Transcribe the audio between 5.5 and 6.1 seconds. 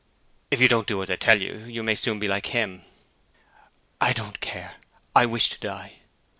to die."